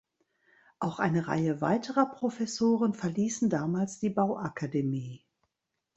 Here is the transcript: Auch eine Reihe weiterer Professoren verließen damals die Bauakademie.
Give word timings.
Auch 0.79 0.97
eine 0.97 1.27
Reihe 1.27 1.61
weiterer 1.61 2.07
Professoren 2.07 2.95
verließen 2.95 3.51
damals 3.51 3.99
die 3.99 4.09
Bauakademie. 4.09 5.23